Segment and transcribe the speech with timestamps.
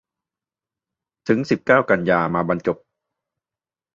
[1.27, 2.77] ถึงสิบเก้า กันยา มาบรรจบ